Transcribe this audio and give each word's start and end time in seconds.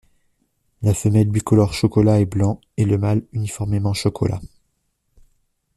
La 0.81 0.95
femelle 0.95 1.29
bicolore 1.29 1.73
chocolat 1.75 2.19
et 2.21 2.25
blanc 2.25 2.59
et 2.75 2.85
le 2.85 2.97
mâle 2.97 3.21
uniformément 3.33 3.93
chocolat. 3.93 4.41